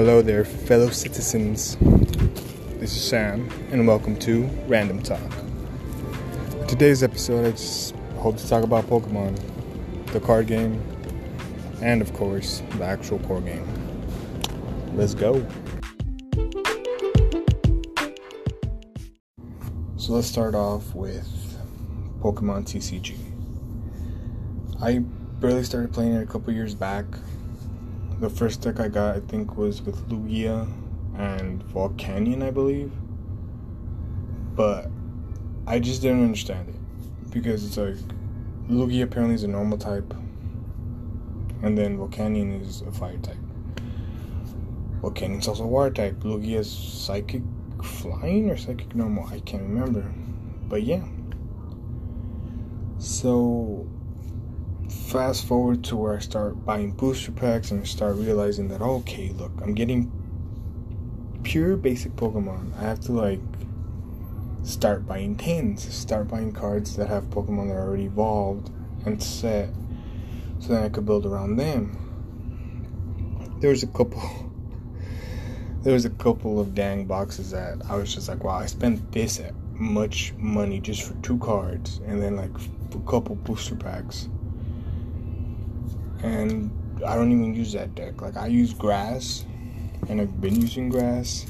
Hello 0.00 0.22
there, 0.22 0.46
fellow 0.46 0.88
citizens. 0.88 1.76
This 1.76 2.96
is 2.96 3.04
Sam, 3.04 3.50
and 3.70 3.86
welcome 3.86 4.16
to 4.20 4.44
Random 4.66 5.02
Talk. 5.02 5.20
Today's 6.66 7.02
episode, 7.02 7.44
I 7.44 7.50
just 7.50 7.94
hope 8.16 8.38
to 8.38 8.48
talk 8.48 8.64
about 8.64 8.86
Pokemon, 8.86 9.38
the 10.14 10.20
card 10.20 10.46
game, 10.46 10.82
and 11.82 12.00
of 12.00 12.14
course, 12.14 12.62
the 12.78 12.84
actual 12.84 13.18
core 13.18 13.42
game. 13.42 13.66
Let's 14.94 15.12
go. 15.12 15.46
So 19.98 20.14
let's 20.14 20.28
start 20.28 20.54
off 20.54 20.94
with 20.94 21.28
Pokemon 22.22 22.64
TCG. 22.64 23.18
I 24.80 25.00
barely 25.00 25.62
started 25.62 25.92
playing 25.92 26.14
it 26.14 26.22
a 26.22 26.26
couple 26.26 26.54
years 26.54 26.74
back. 26.74 27.04
The 28.20 28.28
first 28.28 28.60
deck 28.60 28.80
I 28.80 28.88
got, 28.88 29.16
I 29.16 29.20
think, 29.20 29.56
was 29.56 29.80
with 29.80 30.06
Lugia 30.10 30.68
and 31.16 31.64
Volcanion, 31.64 32.42
I 32.42 32.50
believe. 32.50 32.92
But 34.54 34.90
I 35.66 35.78
just 35.78 36.02
didn't 36.02 36.22
understand 36.24 36.68
it 36.68 37.30
because 37.30 37.64
it's 37.64 37.78
like 37.78 37.96
Lugia 38.68 39.04
apparently 39.04 39.36
is 39.36 39.42
a 39.42 39.48
normal 39.48 39.78
type, 39.78 40.12
and 41.62 41.78
then 41.78 41.96
Volcanion 41.96 42.60
is 42.60 42.82
a 42.82 42.92
fire 42.92 43.16
type. 43.16 43.36
Volcanion's 45.00 45.48
also 45.48 45.64
a 45.64 45.66
water 45.66 45.90
type. 45.90 46.20
Lugia 46.20 46.58
is 46.58 46.70
psychic 46.70 47.40
flying 47.82 48.50
or 48.50 48.56
psychic 48.58 48.94
normal. 48.94 49.26
I 49.28 49.40
can't 49.40 49.62
remember, 49.62 50.12
but 50.68 50.82
yeah. 50.82 51.04
So 52.98 53.88
fast 55.10 55.44
forward 55.44 55.82
to 55.82 55.96
where 55.96 56.14
I 56.14 56.20
start 56.20 56.64
buying 56.64 56.92
booster 56.92 57.32
packs 57.32 57.72
and 57.72 57.80
I 57.80 57.84
start 57.84 58.14
realizing 58.14 58.68
that 58.68 58.80
okay, 58.80 59.30
look, 59.30 59.50
I'm 59.60 59.74
getting 59.74 60.12
pure 61.42 61.76
basic 61.76 62.14
Pokemon. 62.14 62.78
I 62.78 62.82
have 62.82 63.00
to 63.00 63.12
like 63.12 63.40
start 64.62 65.08
buying 65.08 65.34
tins, 65.36 65.92
start 65.92 66.28
buying 66.28 66.52
cards 66.52 66.94
that 66.94 67.08
have 67.08 67.24
Pokemon 67.24 67.68
that 67.68 67.74
are 67.74 67.88
already 67.88 68.04
evolved 68.04 68.70
and 69.04 69.20
set, 69.20 69.70
so 70.60 70.68
then 70.68 70.84
I 70.84 70.88
could 70.88 71.06
build 71.06 71.26
around 71.26 71.56
them. 71.56 71.96
There 73.60 73.70
was 73.70 73.82
a 73.82 73.88
couple. 73.88 74.22
There 75.82 75.94
was 75.94 76.04
a 76.04 76.10
couple 76.10 76.60
of 76.60 76.74
dang 76.74 77.06
boxes 77.06 77.52
that 77.52 77.80
I 77.88 77.96
was 77.96 78.14
just 78.14 78.28
like, 78.28 78.44
wow, 78.44 78.58
I 78.58 78.66
spent 78.66 79.12
this 79.12 79.40
much 79.72 80.34
money 80.36 80.78
just 80.78 81.04
for 81.04 81.14
two 81.22 81.38
cards, 81.38 82.02
and 82.06 82.22
then 82.22 82.36
like 82.36 82.50
a 82.94 82.98
couple 83.10 83.34
booster 83.36 83.76
packs 83.76 84.28
and 86.22 86.70
I 87.06 87.14
don't 87.14 87.32
even 87.32 87.54
use 87.54 87.72
that 87.72 87.94
deck. 87.94 88.20
Like 88.20 88.36
I 88.36 88.46
use 88.46 88.74
grass, 88.74 89.44
and 90.08 90.20
I've 90.20 90.40
been 90.40 90.60
using 90.60 90.88
grass, 90.88 91.46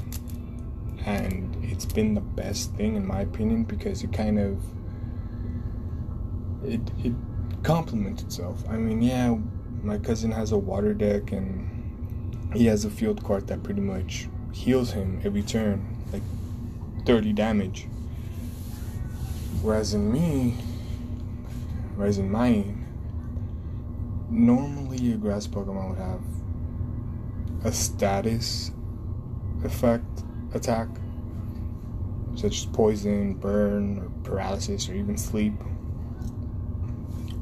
and 1.04 1.56
it's 1.64 1.86
been 1.86 2.14
the 2.14 2.20
best 2.20 2.74
thing 2.74 2.96
in 2.96 3.06
my 3.06 3.20
opinion 3.22 3.64
because 3.64 4.02
it 4.02 4.12
kind 4.12 4.38
of 4.38 4.62
it 6.64 6.80
it 7.02 7.14
complements 7.62 8.22
itself. 8.22 8.62
I 8.68 8.76
mean, 8.76 9.02
yeah, 9.02 9.36
my 9.82 9.98
cousin 9.98 10.30
has 10.32 10.52
a 10.52 10.58
water 10.58 10.94
deck 10.94 11.32
and 11.32 11.68
he 12.54 12.66
has 12.66 12.84
a 12.84 12.90
field 12.90 13.24
card 13.24 13.46
that 13.48 13.62
pretty 13.62 13.80
much 13.80 14.28
heals 14.52 14.92
him 14.92 15.20
every 15.24 15.42
turn, 15.42 15.96
like 16.12 16.22
30 17.06 17.32
damage. 17.32 17.86
Whereas 19.62 19.94
in 19.94 20.10
me, 20.12 20.56
whereas 21.96 22.18
in 22.18 22.30
mine, 22.30 22.79
normally 24.30 25.12
a 25.12 25.16
grass 25.16 25.46
Pokemon 25.46 25.90
would 25.90 25.98
have 25.98 26.22
a 27.64 27.72
status 27.72 28.70
effect 29.64 30.04
attack, 30.54 30.88
such 32.34 32.58
as 32.58 32.66
poison, 32.66 33.34
burn, 33.34 33.98
or 33.98 34.10
paralysis, 34.24 34.88
or 34.88 34.94
even 34.94 35.16
sleep. 35.16 35.54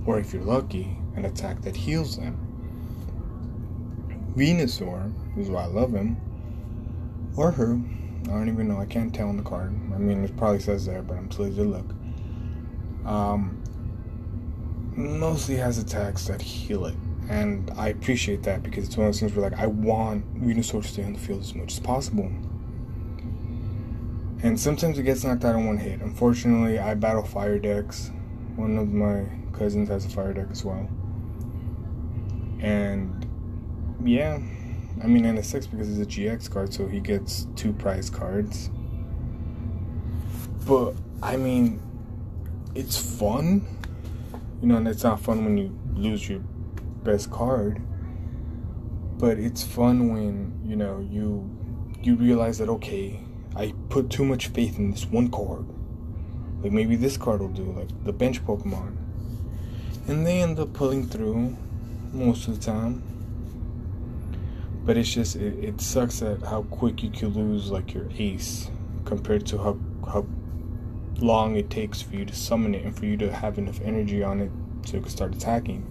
Or 0.06 0.18
if 0.18 0.32
you're 0.32 0.42
lucky, 0.42 0.96
an 1.16 1.24
attack 1.24 1.60
that 1.62 1.76
heals 1.76 2.16
them. 2.16 2.36
Venusaur 4.34 5.12
is 5.38 5.48
why 5.48 5.64
I 5.64 5.66
love 5.66 5.92
him. 5.92 6.16
Or 7.36 7.50
her. 7.50 7.78
I 8.24 8.30
don't 8.30 8.48
even 8.48 8.68
know. 8.68 8.78
I 8.78 8.86
can't 8.86 9.14
tell 9.14 9.28
on 9.28 9.36
the 9.36 9.42
card. 9.42 9.70
I 9.94 9.98
mean, 9.98 10.24
it 10.24 10.36
probably 10.36 10.60
says 10.60 10.86
there, 10.86 11.02
but 11.02 11.16
I'm 11.16 11.28
too 11.28 11.42
lazy 11.44 11.56
to 11.56 11.64
look. 11.64 11.94
Um, 13.04 13.62
mostly 14.98 15.56
has 15.56 15.78
attacks 15.78 16.26
that 16.26 16.42
heal 16.42 16.86
it. 16.86 16.96
And 17.28 17.70
I 17.76 17.88
appreciate 17.88 18.42
that 18.44 18.62
because 18.62 18.86
it's 18.86 18.96
one 18.96 19.06
of 19.06 19.12
those 19.12 19.20
things 19.20 19.34
where 19.34 19.48
like 19.48 19.58
I 19.58 19.66
want 19.66 20.42
Venusaur 20.42 20.82
to 20.82 20.88
stay 20.88 21.04
on 21.04 21.12
the 21.12 21.18
field 21.18 21.40
as 21.40 21.54
much 21.54 21.74
as 21.74 21.80
possible. 21.80 22.30
And 24.42 24.58
sometimes 24.58 24.98
it 24.98 25.02
gets 25.02 25.24
knocked 25.24 25.44
out 25.44 25.54
in 25.54 25.66
one 25.66 25.78
hit. 25.78 26.00
Unfortunately, 26.00 26.78
I 26.78 26.94
battle 26.94 27.24
fire 27.24 27.58
decks. 27.58 28.10
One 28.56 28.78
of 28.78 28.88
my 28.92 29.26
cousins 29.52 29.88
has 29.88 30.04
a 30.04 30.08
fire 30.08 30.32
deck 30.32 30.46
as 30.50 30.64
well. 30.64 30.88
And 32.60 33.26
yeah, 34.02 34.38
I 35.02 35.06
mean, 35.06 35.24
and 35.24 35.38
it 35.38 35.44
sucks 35.44 35.66
because 35.66 35.96
it's 35.96 36.16
a 36.16 36.20
GX 36.20 36.50
card, 36.50 36.72
so 36.72 36.86
he 36.86 37.00
gets 37.00 37.46
two 37.56 37.72
prize 37.72 38.10
cards. 38.10 38.70
But 40.66 40.94
I 41.22 41.36
mean, 41.36 41.80
it's 42.74 42.96
fun 42.96 43.66
you 44.60 44.68
know, 44.68 44.76
and 44.76 44.88
it's 44.88 45.04
not 45.04 45.20
fun 45.20 45.44
when 45.44 45.56
you 45.56 45.78
lose 45.94 46.28
your 46.28 46.40
best 47.04 47.30
card. 47.30 47.80
But 49.18 49.38
it's 49.38 49.64
fun 49.64 50.12
when, 50.12 50.60
you 50.64 50.76
know, 50.76 51.00
you 51.00 51.48
you 52.02 52.14
realize 52.16 52.58
that 52.58 52.68
okay, 52.68 53.20
I 53.56 53.74
put 53.88 54.10
too 54.10 54.24
much 54.24 54.48
faith 54.48 54.78
in 54.78 54.90
this 54.90 55.06
one 55.06 55.30
card. 55.30 55.66
Like 56.62 56.72
maybe 56.72 56.96
this 56.96 57.16
card 57.16 57.40
will 57.40 57.48
do, 57.48 57.72
like 57.72 57.88
the 58.04 58.12
bench 58.12 58.44
Pokemon. 58.44 58.96
And 60.06 60.26
they 60.26 60.40
end 60.40 60.58
up 60.58 60.72
pulling 60.72 61.06
through 61.06 61.56
most 62.12 62.48
of 62.48 62.58
the 62.58 62.64
time. 62.64 63.02
But 64.84 64.96
it's 64.96 65.12
just 65.12 65.36
it, 65.36 65.62
it 65.62 65.80
sucks 65.80 66.22
at 66.22 66.42
how 66.42 66.62
quick 66.62 67.02
you 67.02 67.10
can 67.10 67.28
lose 67.28 67.70
like 67.70 67.92
your 67.92 68.08
ace 68.18 68.70
compared 69.04 69.46
to 69.46 69.58
how 69.58 69.78
how 70.06 70.26
long 71.18 71.56
it 71.56 71.70
takes 71.70 72.00
for 72.00 72.14
you 72.14 72.24
to 72.24 72.34
summon 72.34 72.74
it 72.74 72.84
and 72.84 72.96
for 72.96 73.06
you 73.06 73.16
to 73.16 73.32
have 73.32 73.58
enough 73.58 73.80
energy 73.82 74.22
on 74.22 74.40
it 74.40 74.50
can 74.92 75.08
start 75.08 75.34
attacking. 75.34 75.86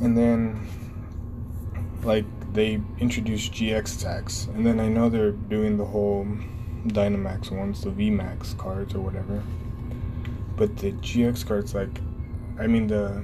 And 0.00 0.16
then, 0.16 0.66
like, 2.02 2.24
they 2.54 2.80
introduced 2.98 3.52
GX 3.52 4.00
attacks. 4.00 4.46
And 4.54 4.64
then 4.66 4.80
I 4.80 4.88
know 4.88 5.08
they're 5.08 5.32
doing 5.32 5.76
the 5.76 5.84
whole 5.84 6.26
Dynamax 6.86 7.50
ones, 7.50 7.82
the 7.82 7.90
VMAX 7.90 8.56
cards 8.56 8.94
or 8.94 9.00
whatever. 9.00 9.42
But 10.56 10.76
the 10.78 10.92
GX 10.92 11.46
cards, 11.46 11.74
like, 11.74 12.00
I 12.58 12.66
mean, 12.66 12.86
the. 12.86 13.22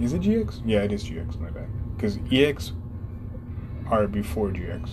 Is 0.00 0.12
it 0.12 0.22
GX? 0.22 0.62
Yeah, 0.64 0.82
it 0.82 0.92
is 0.92 1.04
GX, 1.04 1.38
my 1.38 1.50
bad. 1.50 1.68
Because 1.96 2.18
EX 2.32 2.72
are 3.88 4.08
before 4.08 4.48
GX. 4.48 4.90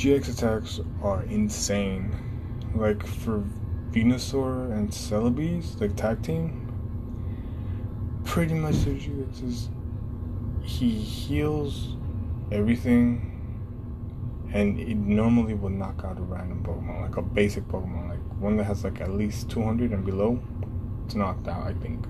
GX 0.00 0.30
attacks 0.30 0.80
are 1.02 1.24
insane. 1.24 2.10
Like 2.74 3.06
for 3.06 3.44
Venusaur 3.90 4.72
and 4.72 4.88
Celebi, 4.88 5.78
like 5.78 5.94
tag 5.94 6.22
team, 6.22 6.72
pretty 8.24 8.54
much 8.54 8.76
their 8.76 8.94
GX 8.94 9.46
is 9.46 9.68
he 10.62 10.88
heals 10.88 11.96
everything 12.50 13.26
and 14.54 14.80
it 14.80 14.96
normally 14.96 15.52
will 15.52 15.68
knock 15.68 16.02
out 16.02 16.16
a 16.16 16.22
random 16.22 16.64
Pokemon, 16.64 17.02
like 17.02 17.18
a 17.18 17.22
basic 17.22 17.68
Pokemon, 17.68 18.08
like 18.08 18.40
one 18.40 18.56
that 18.56 18.64
has 18.64 18.84
like 18.84 19.02
at 19.02 19.10
least 19.10 19.50
200 19.50 19.92
and 19.92 20.02
below. 20.02 20.42
It's 21.04 21.14
knocked 21.14 21.46
out, 21.46 21.66
I 21.66 21.74
think. 21.74 22.06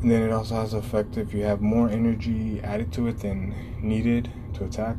And 0.00 0.10
then 0.10 0.22
it 0.22 0.32
also 0.32 0.54
has 0.54 0.72
effect 0.72 1.18
if 1.18 1.34
you 1.34 1.42
have 1.42 1.60
more 1.60 1.90
energy 1.90 2.62
added 2.62 2.90
to 2.94 3.06
it 3.08 3.18
than 3.18 3.54
needed 3.82 4.30
to 4.54 4.64
attack 4.64 4.96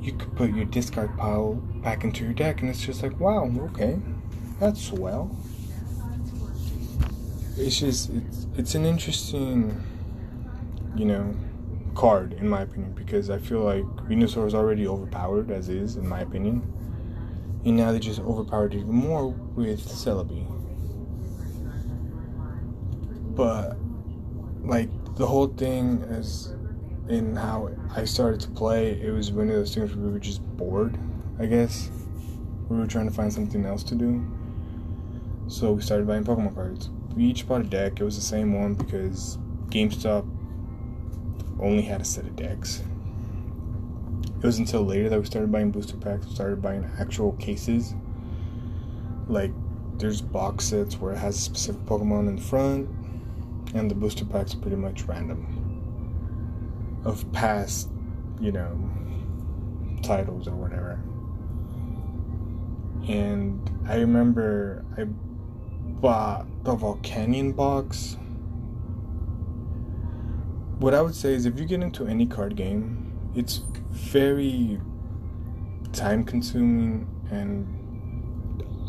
you 0.00 0.12
could 0.12 0.34
put 0.36 0.54
your 0.54 0.64
discard 0.66 1.16
pile 1.16 1.54
back 1.54 2.04
into 2.04 2.24
your 2.24 2.32
deck, 2.32 2.60
and 2.60 2.70
it's 2.70 2.84
just 2.84 3.02
like, 3.02 3.18
wow, 3.18 3.50
okay, 3.70 3.98
that's 4.60 4.82
swell. 4.82 5.36
It's 7.56 7.80
just 7.80 8.10
it's 8.10 8.46
it's 8.56 8.74
an 8.74 8.84
interesting, 8.84 9.82
you 10.94 11.06
know, 11.06 11.34
card 11.94 12.34
in 12.34 12.48
my 12.48 12.62
opinion 12.62 12.92
because 12.92 13.30
I 13.30 13.38
feel 13.38 13.60
like 13.60 13.84
Venusaur 14.08 14.46
is 14.46 14.54
already 14.54 14.86
overpowered 14.86 15.50
as 15.50 15.68
is 15.68 15.96
in 15.96 16.06
my 16.06 16.20
opinion, 16.20 16.62
and 17.64 17.76
now 17.76 17.92
they 17.92 17.98
just 17.98 18.20
overpowered 18.20 18.74
it 18.74 18.80
even 18.80 18.94
more 18.94 19.28
with 19.28 19.80
Celebi. 19.80 20.44
But 23.34 23.76
like 24.62 24.90
the 25.16 25.26
whole 25.26 25.48
thing 25.48 26.02
is 26.02 26.52
in 27.08 27.36
how 27.36 27.70
I 27.94 28.04
started 28.04 28.40
to 28.40 28.48
play, 28.50 29.00
it 29.00 29.10
was 29.10 29.30
one 29.30 29.48
of 29.48 29.54
those 29.54 29.74
things 29.74 29.94
where 29.94 30.06
we 30.06 30.12
were 30.12 30.18
just 30.18 30.42
bored, 30.56 30.98
I 31.38 31.46
guess. 31.46 31.90
We 32.68 32.76
were 32.76 32.86
trying 32.86 33.08
to 33.08 33.14
find 33.14 33.32
something 33.32 33.64
else 33.64 33.84
to 33.84 33.94
do. 33.94 34.24
So 35.46 35.72
we 35.72 35.82
started 35.82 36.06
buying 36.06 36.24
Pokemon 36.24 36.54
cards. 36.54 36.90
We 37.14 37.24
each 37.24 37.46
bought 37.46 37.60
a 37.60 37.64
deck. 37.64 38.00
It 38.00 38.04
was 38.04 38.16
the 38.16 38.22
same 38.22 38.60
one 38.60 38.74
because 38.74 39.38
GameStop 39.68 40.28
only 41.60 41.82
had 41.82 42.00
a 42.00 42.04
set 42.04 42.24
of 42.24 42.34
decks. 42.34 42.82
It 44.38 44.44
was 44.44 44.58
until 44.58 44.84
later 44.84 45.08
that 45.08 45.18
we 45.18 45.24
started 45.24 45.50
buying 45.50 45.70
booster 45.70 45.96
packs, 45.96 46.26
we 46.26 46.34
started 46.34 46.60
buying 46.60 46.90
actual 46.98 47.32
cases. 47.32 47.94
Like, 49.28 49.52
there's 49.96 50.20
box 50.20 50.66
sets 50.66 51.00
where 51.00 51.12
it 51.12 51.18
has 51.18 51.38
a 51.38 51.40
specific 51.40 51.82
Pokemon 51.86 52.28
in 52.28 52.36
the 52.36 52.42
front, 52.42 52.88
and 53.74 53.90
the 53.90 53.94
booster 53.94 54.24
packs 54.24 54.54
are 54.54 54.58
pretty 54.58 54.76
much 54.76 55.04
random 55.04 55.55
of 57.06 57.30
past, 57.32 57.88
you 58.40 58.50
know, 58.50 58.76
titles 60.02 60.48
or 60.48 60.56
whatever. 60.56 61.00
And 63.08 63.70
I 63.88 63.96
remember 63.96 64.84
I 64.98 65.04
bought 65.04 66.46
the 66.64 66.74
Volcanion 66.74 67.54
box. 67.54 68.16
What 70.78 70.92
I 70.94 71.00
would 71.00 71.14
say 71.14 71.32
is 71.32 71.46
if 71.46 71.58
you 71.58 71.64
get 71.64 71.80
into 71.80 72.06
any 72.06 72.26
card 72.26 72.56
game, 72.56 73.16
it's 73.34 73.58
very 73.90 74.80
time 75.92 76.24
consuming 76.24 77.08
and 77.30 77.72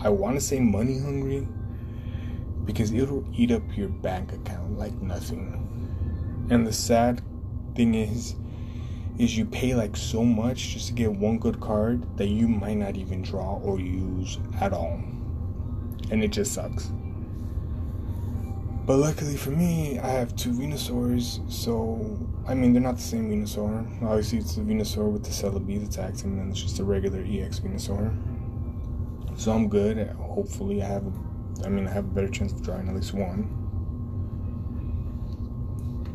I 0.01 0.09
want 0.09 0.35
to 0.35 0.41
say 0.41 0.59
money 0.59 0.99
hungry 0.99 1.47
because 2.65 2.91
it'll 2.91 3.25
eat 3.33 3.51
up 3.51 3.63
your 3.77 3.89
bank 3.89 4.33
account 4.33 4.77
like 4.77 4.93
nothing. 5.01 5.63
And 6.49 6.65
the 6.65 6.73
sad 6.73 7.21
thing 7.77 7.93
is 7.93 8.35
is 9.17 9.37
you 9.37 9.45
pay 9.45 9.73
like 9.73 9.95
so 9.95 10.23
much 10.23 10.69
just 10.69 10.87
to 10.87 10.93
get 10.93 11.11
one 11.11 11.39
good 11.39 11.59
card 11.59 12.17
that 12.17 12.27
you 12.27 12.47
might 12.47 12.75
not 12.75 12.95
even 12.95 13.21
draw 13.21 13.57
or 13.63 13.79
use 13.79 14.37
at 14.59 14.73
all. 14.73 15.01
And 16.11 16.23
it 16.23 16.27
just 16.29 16.53
sucks. 16.53 16.91
But 18.85 18.97
luckily 18.97 19.35
for 19.35 19.49
me, 19.49 19.99
I 19.99 20.07
have 20.07 20.35
two 20.35 20.51
Venusaurs, 20.51 21.51
so 21.51 22.17
I 22.47 22.53
mean 22.53 22.73
they're 22.73 22.81
not 22.81 22.97
the 22.97 23.01
same 23.01 23.29
Venusaur. 23.29 24.03
Obviously, 24.03 24.37
it's 24.37 24.55
the 24.55 24.61
Venusaur 24.61 25.11
with 25.11 25.23
the 25.23 25.31
Celebi 25.31 25.85
attacks 25.85 26.21
him, 26.21 26.31
and 26.31 26.39
then 26.39 26.49
it's 26.51 26.61
just 26.61 26.79
a 26.79 26.83
regular 26.83 27.19
EX 27.19 27.59
Venusaur. 27.59 28.15
So 29.35 29.51
I'm 29.51 29.67
good. 29.67 30.07
Hopefully, 30.19 30.81
I 30.81 30.85
have. 30.85 31.05
A, 31.05 31.65
I 31.65 31.69
mean, 31.69 31.87
I 31.87 31.91
have 31.91 32.05
a 32.05 32.07
better 32.07 32.29
chance 32.29 32.53
of 32.53 32.63
drawing 32.63 32.87
at 32.87 32.95
least 32.95 33.13
one. 33.13 33.49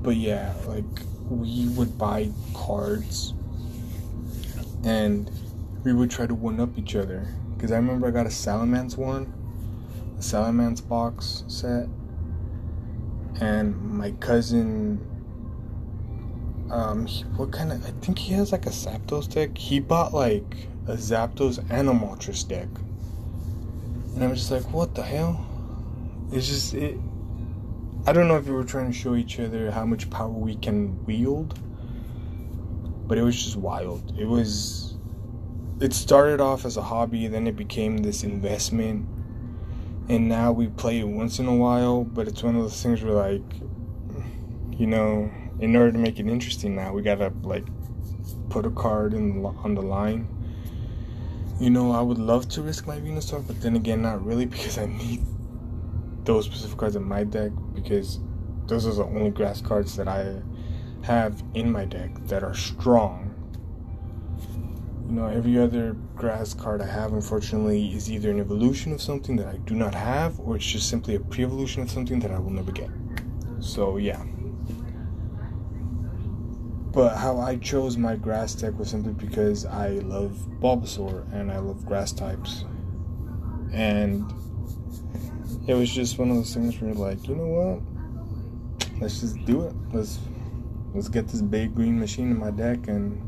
But 0.03 0.17
yeah, 0.17 0.55
like 0.67 1.03
we 1.33 1.69
would 1.71 1.99
buy 1.99 2.31
cards, 2.55 3.35
and 4.85 5.31
we 5.85 5.93
would 5.93 6.11
try 6.11 6.27
to 6.27 6.35
one 6.35 6.61
up 6.61 6.79
each 6.79 6.97
other. 6.97 7.27
Because 7.55 7.73
I 7.73 7.77
remember 7.77 8.09
I 8.09 8.11
got 8.11 8.27
a 8.27 8.31
Salamence 8.31 8.97
one, 8.97 9.33
a 10.19 10.21
Salamence 10.21 10.87
box 10.87 11.45
set 11.49 11.89
and 13.41 13.77
my 13.83 14.13
cousin 14.13 15.01
um 16.71 17.07
he, 17.07 17.25
what 17.37 17.51
kind 17.53 17.73
of 17.73 17.85
i 17.85 17.91
think 18.01 18.19
he 18.19 18.33
has 18.33 18.53
like 18.53 18.67
a 18.67 18.71
zapdos 18.71 19.33
deck. 19.33 19.57
He 19.57 19.81
bought 19.81 20.15
like 20.15 20.69
a 20.87 20.95
zapdos 20.95 21.59
and 21.71 21.89
a 21.89 21.93
moltres 21.93 22.47
deck. 22.47 22.69
And 24.15 24.25
i'm 24.25 24.35
just 24.35 24.51
like 24.51 24.65
what 24.73 24.95
the 24.95 25.03
hell? 25.03 25.47
It's 26.31 26.47
just 26.47 26.75
it 26.75 26.99
i 28.07 28.13
don't 28.13 28.29
know 28.29 28.37
if 28.37 28.47
we 28.47 28.53
were 28.53 28.65
trying 28.65 28.91
to 28.91 28.97
show 28.97 29.15
each 29.15 29.39
other 29.41 29.71
how 29.71 29.85
much 29.85 30.09
power 30.11 30.29
we 30.29 30.57
can 30.57 31.05
wield 31.05 31.59
but 33.13 33.19
it 33.19 33.23
was 33.25 33.45
just 33.45 33.57
wild. 33.57 34.19
It 34.19 34.25
was 34.25 34.97
it 35.81 35.93
started 35.93 36.41
off 36.41 36.65
as 36.65 36.79
a 36.79 36.83
hobby 36.83 37.27
then 37.27 37.47
it 37.47 37.57
became 37.57 37.99
this 37.99 38.23
investment 38.23 39.07
and 40.09 40.31
now 40.31 40.51
we 40.51 40.69
play 40.69 41.01
it 41.01 41.09
once 41.09 41.39
in 41.39 41.47
a 41.47 41.55
while 41.55 42.05
but 42.05 42.27
it's 42.27 42.43
one 42.43 42.57
of 42.57 42.63
those 42.63 42.83
things 42.83 43.03
where 43.03 43.13
like 43.13 43.43
you 44.79 44.87
know 44.87 45.31
in 45.61 45.77
order 45.77 45.93
to 45.93 45.99
make 45.99 46.19
it 46.21 46.27
interesting 46.27 46.75
now 46.75 46.93
we 46.93 47.03
gotta 47.03 47.33
like 47.43 47.67
put 48.49 48.65
a 48.65 48.71
card 48.71 49.13
in 49.13 49.45
on 49.45 49.75
the 49.75 49.83
line. 49.83 50.27
You 51.61 51.69
know 51.69 51.93
i 51.93 52.01
would 52.01 52.19
love 52.19 52.49
to 52.51 52.63
risk 52.63 52.87
my 52.87 52.99
venusaur 52.99 53.47
but 53.47 53.61
then 53.61 53.77
again 53.77 54.01
not 54.01 54.25
really 54.25 54.47
because 54.55 54.79
i 54.79 54.87
need 54.87 55.23
those 56.25 56.45
specific 56.45 56.79
cards 56.79 56.97
in 56.97 57.05
my 57.05 57.25
deck 57.25 57.53
because 57.75 58.21
those 58.67 58.87
are 58.87 58.93
the 58.93 59.05
only 59.05 59.31
grass 59.31 59.61
cards 59.61 59.97
that 59.97 60.09
i 60.09 60.41
have 61.03 61.43
in 61.55 61.71
my 61.71 61.85
deck 61.85 62.11
that 62.27 62.43
are 62.45 62.55
strong 62.55 63.33
you 65.13 65.19
know, 65.19 65.27
every 65.27 65.59
other 65.59 65.95
grass 66.17 66.55
card 66.55 66.81
I 66.81 66.87
have, 66.87 67.13
unfortunately, 67.13 67.95
is 67.95 68.11
either 68.11 68.31
an 68.31 68.41
evolution 68.41 68.95
of 68.95 69.03
something 69.03 69.37
that 69.37 69.47
I 69.47 69.59
do 69.59 69.75
not 69.75 69.95
have, 69.95 70.41
or 70.41 70.57
it's 70.57 70.65
just 70.65 70.89
simply 70.89 71.17
a 71.17 71.21
pre 71.21 71.45
evolution 71.45 71.83
of 71.83 71.91
something 71.91 72.19
that 72.21 72.31
I 72.31 72.39
will 72.39 72.49
never 72.49 72.73
get. 72.73 72.89
So, 73.61 73.99
yeah. 73.99 74.25
But 76.93 77.19
how 77.19 77.41
I 77.41 77.57
chose 77.57 77.99
my 77.99 78.17
grass 78.17 78.55
deck 78.55 78.79
was 78.79 78.89
simply 78.89 79.13
because 79.13 79.67
I 79.67 79.89
love 79.91 80.33
Bulbasaur 80.61 81.31
and 81.31 81.53
I 81.53 81.59
love 81.59 81.85
grass 81.85 82.13
types. 82.13 82.65
And 83.71 84.33
it 85.67 85.75
was 85.75 85.91
just 85.91 86.19
one 86.19 86.31
of 86.31 86.37
those 86.37 86.55
things 86.55 86.81
where, 86.81 86.93
like, 86.95 87.27
you 87.29 87.37
know 87.37 87.47
what? 87.47 89.01
Let's 89.01 89.21
just 89.21 89.45
do 89.45 89.63
it. 89.63 89.75
Let's 89.93 90.19
let's 90.95 91.09
get 91.09 91.29
this 91.29 91.43
big 91.43 91.75
green 91.75 91.99
machine 91.99 92.31
in 92.31 92.39
my 92.39 92.51
deck 92.51 92.89
and 92.89 93.21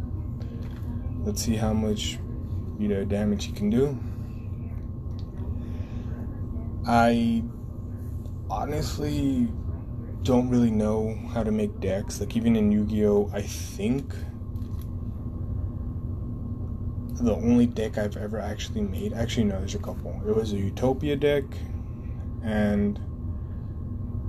let's 1.25 1.43
see 1.43 1.57
how 1.57 1.73
much 1.73 2.19
you 2.79 2.89
know 2.89 3.05
damage 3.05 3.47
he 3.47 3.53
can 3.53 3.71
do. 3.71 3.99
I 6.87 7.43
honestly 8.51 9.49
don't 10.23 10.49
really 10.49 10.71
know 10.71 11.19
how 11.33 11.43
to 11.43 11.51
make 11.51 11.81
decks. 11.81 12.21
Like 12.21 12.37
even 12.37 12.57
in 12.57 12.71
Yu-Gi-Oh, 12.71 13.31
I 13.33 13.43
think 13.43 14.15
the 17.21 17.35
only 17.35 17.67
deck 17.67 17.97
I've 17.97 18.17
ever 18.17 18.39
actually 18.39 18.83
made. 18.83 19.13
Actually, 19.13 19.45
no, 19.45 19.59
there's 19.59 19.75
a 19.75 19.79
couple. 19.79 20.21
It 20.27 20.35
was 20.37 20.53
a 20.53 20.57
Utopia 20.57 21.17
deck 21.17 21.45
and 22.45 22.99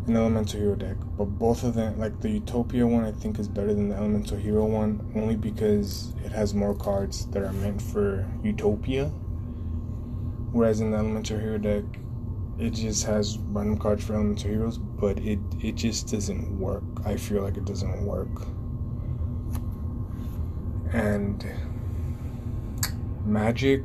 an 0.08 0.16
Elemental 0.16 0.60
Hero 0.60 0.76
deck, 0.76 0.98
but 1.18 1.26
both 1.26 1.64
of 1.64 1.74
them, 1.74 2.00
like 2.00 2.22
the 2.22 2.30
Utopia 2.30 2.86
one, 2.86 3.04
I 3.04 3.12
think 3.12 3.40
is 3.40 3.48
better 3.48 3.74
than 3.74 3.90
the 3.90 3.96
Elemental 3.96 4.38
Hero 4.38 4.66
one, 4.66 5.12
only 5.16 5.36
because 5.36 6.14
it 6.24 6.32
has 6.32 6.54
more 6.54 6.76
cards 6.76 7.26
that 7.28 7.44
are 7.44 7.54
meant 7.54 7.82
for 7.82 8.28
Utopia. 8.44 9.08
Whereas 10.52 10.80
in 10.80 10.92
the 10.92 10.98
Elemental 10.98 11.40
Hero 11.40 11.58
deck, 11.58 11.84
it 12.60 12.70
just 12.70 13.06
has 13.06 13.38
random 13.50 13.78
cards 13.78 14.04
for 14.06 14.14
Elemental 14.14 14.50
Heroes, 14.50 14.78
but 14.78 15.18
it 15.20 15.40
it 15.62 15.76
just 15.76 16.10
doesn't 16.10 16.60
work. 16.60 16.84
I 17.04 17.18
feel 17.18 17.42
like 17.42 17.58
it 17.58 17.66
doesn't 17.66 18.06
work. 18.06 18.48
And 20.94 21.44
Magic, 23.26 23.84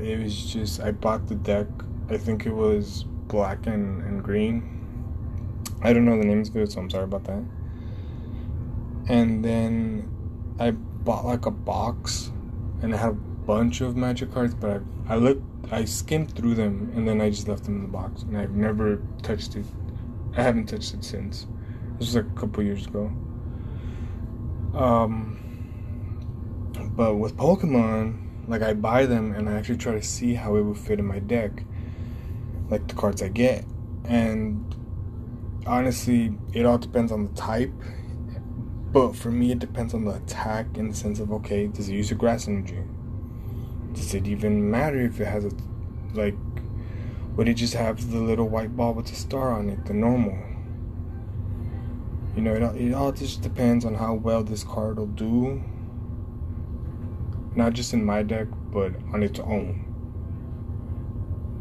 it 0.00 0.18
was 0.18 0.52
just 0.52 0.80
I 0.80 0.90
bought 0.90 1.28
the 1.28 1.36
deck. 1.36 1.68
I 2.10 2.16
think 2.16 2.44
it 2.44 2.52
was 2.52 3.04
black 3.30 3.66
and, 3.66 4.02
and 4.04 4.22
green 4.22 4.80
I 5.82 5.94
don't 5.94 6.04
know 6.04 6.18
the 6.18 6.26
names 6.26 6.50
of 6.50 6.56
it, 6.56 6.72
so 6.72 6.80
I'm 6.80 6.90
sorry 6.90 7.04
about 7.04 7.24
that. 7.24 7.42
And 9.08 9.42
then 9.42 10.08
I 10.58 10.72
bought 10.72 11.24
like 11.24 11.46
a 11.46 11.50
box, 11.50 12.30
and 12.82 12.92
it 12.92 12.98
had 12.98 13.10
a 13.10 13.14
bunch 13.14 13.80
of 13.80 13.96
magic 13.96 14.32
cards, 14.32 14.54
but 14.54 14.82
I 15.08 15.14
I 15.14 15.16
looked, 15.16 15.42
I 15.72 15.86
skimmed 15.86 16.36
through 16.36 16.54
them, 16.54 16.92
and 16.94 17.08
then 17.08 17.20
I 17.20 17.30
just 17.30 17.48
left 17.48 17.64
them 17.64 17.76
in 17.76 17.82
the 17.82 17.88
box, 17.88 18.22
and 18.22 18.36
I've 18.36 18.52
never 18.52 19.00
touched 19.22 19.56
it. 19.56 19.64
I 20.36 20.42
haven't 20.42 20.66
touched 20.66 20.92
it 20.92 21.02
since. 21.02 21.46
This 21.98 22.08
was 22.08 22.16
like 22.16 22.26
a 22.26 22.40
couple 22.40 22.62
years 22.62 22.86
ago. 22.86 23.10
Um, 24.74 25.38
but 26.94 27.16
with 27.16 27.36
Pokemon, 27.36 28.48
like 28.48 28.62
I 28.62 28.74
buy 28.74 29.06
them 29.06 29.34
and 29.34 29.48
I 29.48 29.54
actually 29.54 29.78
try 29.78 29.92
to 29.94 30.02
see 30.02 30.34
how 30.34 30.56
it 30.56 30.62
would 30.62 30.78
fit 30.78 30.98
in 30.98 31.06
my 31.06 31.18
deck, 31.18 31.64
like 32.70 32.86
the 32.86 32.94
cards 32.94 33.22
I 33.22 33.28
get, 33.28 33.64
and 34.04 34.74
honestly, 35.66 36.32
it 36.52 36.64
all 36.64 36.78
depends 36.78 37.12
on 37.12 37.24
the 37.24 37.32
type. 37.34 37.72
But 38.92 39.14
for 39.14 39.30
me, 39.30 39.52
it 39.52 39.58
depends 39.58 39.94
on 39.94 40.04
the 40.04 40.14
attack 40.14 40.66
in 40.76 40.88
the 40.88 40.94
sense 40.94 41.20
of 41.20 41.32
okay, 41.32 41.66
does 41.66 41.88
it 41.88 41.94
use 41.94 42.10
a 42.10 42.14
grass 42.14 42.48
energy? 42.48 42.82
Does 43.92 44.14
it 44.14 44.26
even 44.26 44.70
matter 44.70 45.00
if 45.00 45.20
it 45.20 45.26
has 45.26 45.44
a 45.44 45.50
like? 46.14 46.36
Would 47.36 47.48
it 47.48 47.54
just 47.54 47.74
have 47.74 48.10
the 48.10 48.18
little 48.18 48.48
white 48.48 48.76
ball 48.76 48.94
with 48.94 49.06
the 49.06 49.14
star 49.14 49.52
on 49.52 49.68
it, 49.68 49.84
the 49.86 49.94
normal? 49.94 50.36
You 52.36 52.42
know, 52.42 52.54
it, 52.54 52.62
it 52.80 52.94
all 52.94 53.12
just 53.12 53.42
depends 53.42 53.84
on 53.84 53.94
how 53.94 54.14
well 54.14 54.42
this 54.42 54.64
card 54.64 54.98
will 54.98 55.06
do. 55.06 55.62
Not 57.54 57.72
just 57.72 57.92
in 57.92 58.04
my 58.04 58.22
deck, 58.22 58.48
but 58.72 58.94
on 59.12 59.22
its 59.22 59.40
own 59.40 59.89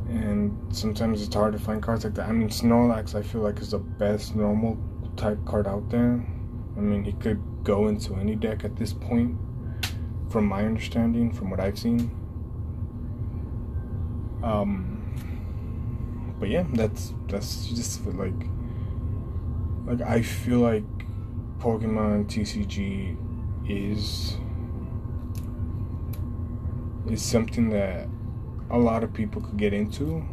and 0.09 0.75
sometimes 0.75 1.21
it's 1.21 1.35
hard 1.35 1.53
to 1.53 1.59
find 1.59 1.81
cards 1.81 2.03
like 2.03 2.15
that. 2.15 2.27
I 2.27 2.31
mean, 2.31 2.49
Snorlax, 2.49 3.13
I 3.15 3.21
feel 3.21 3.41
like 3.41 3.59
is 3.59 3.71
the 3.71 3.79
best 3.79 4.35
normal 4.35 4.77
type 5.15 5.37
card 5.45 5.67
out 5.67 5.89
there. 5.89 6.25
I 6.75 6.79
mean, 6.79 7.03
he 7.03 7.13
could 7.13 7.41
go 7.63 7.87
into 7.87 8.15
any 8.15 8.35
deck 8.35 8.65
at 8.65 8.75
this 8.75 8.93
point, 8.93 9.37
from 10.29 10.45
my 10.45 10.65
understanding, 10.65 11.31
from 11.31 11.49
what 11.51 11.59
I've 11.59 11.77
seen. 11.77 12.11
Um, 14.41 14.99
but 16.39 16.49
yeah, 16.49 16.65
that's 16.73 17.13
that's 17.27 17.67
just 17.67 18.05
like 18.05 18.33
like 19.85 20.01
I 20.01 20.21
feel 20.21 20.59
like 20.59 20.85
Pokemon 21.59 22.27
TCG 22.27 23.17
is 23.69 24.37
is 27.11 27.21
something 27.21 27.69
that 27.69 28.07
a 28.69 28.77
lot 28.77 29.03
of 29.03 29.13
people 29.13 29.41
could 29.41 29.57
get 29.57 29.73
into, 29.73 30.23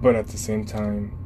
but 0.00 0.14
at 0.14 0.28
the 0.28 0.38
same 0.38 0.64
time, 0.64 1.16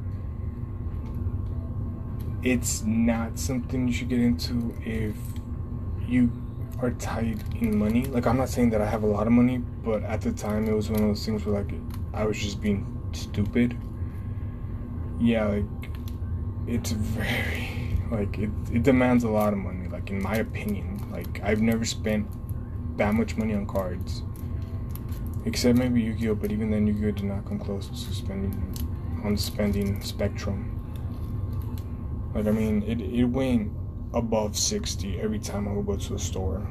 it's 2.43 2.83
not 2.83 3.39
something 3.39 3.89
you 3.89 3.93
should 3.93 4.09
get 4.09 4.21
into 4.21 4.75
if 4.85 5.17
you 6.07 6.31
are 6.81 6.91
tight 6.93 7.39
in 7.61 7.77
money. 7.77 8.05
Like 8.05 8.27
I'm 8.27 8.37
not 8.37 8.49
saying 8.49 8.71
that 8.71 8.81
I 8.81 8.87
have 8.87 9.03
a 9.03 9.07
lot 9.07 9.27
of 9.27 9.33
money, 9.33 9.59
but 9.59 10.03
at 10.05 10.21
the 10.21 10.33
time 10.33 10.69
it 10.69 10.73
was 10.73 10.91
one 10.91 11.01
of 11.03 11.09
those 11.09 11.25
things 11.25 11.45
where 11.45 11.63
like 11.63 11.75
I 12.13 12.25
was 12.25 12.39
just 12.39 12.61
being 12.61 12.87
stupid. 13.13 13.77
Yeah, 15.19 15.47
like 15.47 15.65
it's 16.67 16.91
very 16.91 17.99
like 18.11 18.39
it, 18.39 18.51
it 18.73 18.83
demands 18.83 19.25
a 19.25 19.31
lot 19.31 19.53
of 19.53 19.59
money, 19.59 19.89
like 19.89 20.11
in 20.11 20.23
my 20.23 20.37
opinion. 20.37 21.09
Like 21.11 21.41
I've 21.43 21.63
never 21.63 21.85
spent 21.85 22.29
that 22.97 23.15
much 23.15 23.37
money 23.37 23.55
on 23.55 23.67
cards. 23.67 24.23
Except 25.47 25.79
maybe 25.79 26.03
Yu-Gi-Oh, 26.03 26.35
but 26.35 26.53
even 26.53 26.71
then 26.71 26.87
Yu-Gi-Oh 26.87 27.13
did 27.13 27.25
not 27.25 27.47
come 27.47 27.59
close 27.59 27.89
to 27.89 28.15
spending 28.15 28.75
on 29.25 29.37
spending 29.37 30.03
spectrum. 30.03 30.73
Like 32.35 32.47
I 32.47 32.51
mean, 32.51 32.83
it 32.83 33.01
it 33.01 33.25
went 33.25 33.73
above 34.13 34.57
sixty 34.57 35.19
every 35.19 35.39
time 35.39 35.67
I 35.69 35.73
would 35.73 35.87
go 35.87 35.97
to 35.97 36.15
a 36.15 36.19
store 36.19 36.67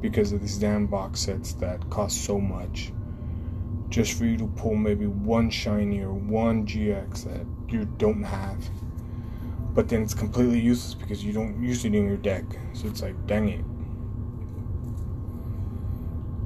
because 0.00 0.32
of 0.32 0.40
these 0.40 0.56
damn 0.56 0.86
box 0.86 1.20
sets 1.20 1.52
that 1.54 1.90
cost 1.90 2.24
so 2.24 2.40
much 2.40 2.92
just 3.90 4.16
for 4.16 4.24
you 4.24 4.36
to 4.38 4.46
pull 4.46 4.76
maybe 4.76 5.06
one 5.06 5.50
shiny 5.50 6.00
or 6.00 6.12
one 6.12 6.64
GX 6.64 7.24
that 7.24 7.44
you 7.72 7.84
don't 7.98 8.22
have. 8.22 8.70
But 9.74 9.88
then 9.88 10.02
it's 10.02 10.14
completely 10.14 10.60
useless 10.60 10.94
because 10.94 11.24
you 11.24 11.32
don't 11.32 11.60
use 11.62 11.84
it 11.84 11.94
in 11.94 12.06
your 12.06 12.16
deck. 12.16 12.44
So 12.72 12.86
it's 12.86 13.02
like, 13.02 13.14
dang 13.26 13.48
it. 13.48 13.64